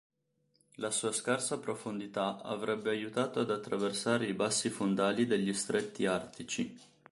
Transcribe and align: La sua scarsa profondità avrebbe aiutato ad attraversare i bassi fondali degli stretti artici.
La 0.77 0.89
sua 0.89 1.11
scarsa 1.11 1.59
profondità 1.59 2.41
avrebbe 2.41 2.89
aiutato 2.89 3.39
ad 3.39 3.51
attraversare 3.51 4.25
i 4.25 4.33
bassi 4.33 4.71
fondali 4.71 5.27
degli 5.27 5.53
stretti 5.53 6.07
artici. 6.07 6.75